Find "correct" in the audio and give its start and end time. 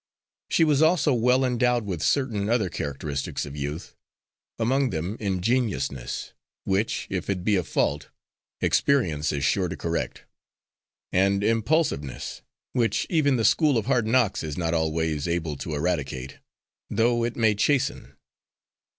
9.77-10.23